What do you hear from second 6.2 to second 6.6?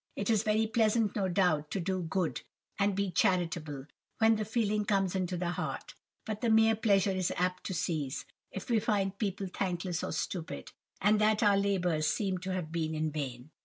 but the